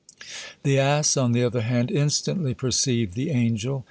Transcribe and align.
The 0.63 0.79
ass, 0.79 1.15
on 1.15 1.31
the 1.31 1.43
other 1.43 1.61
hand, 1.61 1.91
instantly 1.91 2.55
perceived 2.55 3.13
the 3.13 3.29
angel. 3.29 3.79